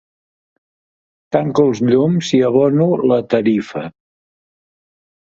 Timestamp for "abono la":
2.47-3.19